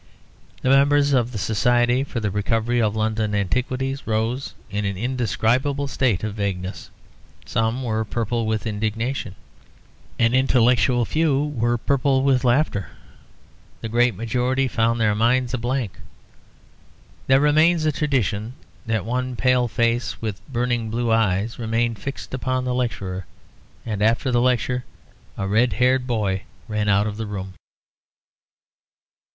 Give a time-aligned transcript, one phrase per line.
[0.63, 5.87] The members of the Society for the Recovery of London Antiquities rose in an indescribable
[5.87, 6.89] state of vagueness.
[7.45, 9.35] Some were purple with indignation;
[10.17, 12.87] an intellectual few were purple with laughter;
[13.81, 15.99] the great majority found their minds a blank.
[17.27, 18.53] There remains a tradition
[18.87, 23.27] that one pale face with burning blue eyes remained fixed upon the lecturer,
[23.85, 24.83] and after the lecture
[25.37, 27.53] a red haired boy ran out of the room.